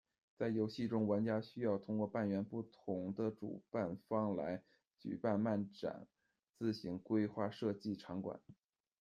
[0.35, 4.63] 在游戏中，玩家需要通过扮演不同的主办方来
[4.97, 6.07] 举办漫展，
[6.57, 8.41] 自行规划设计场馆。